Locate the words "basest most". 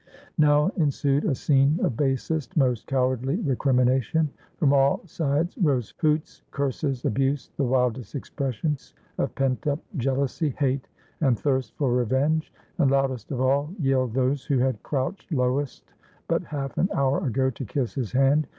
1.95-2.87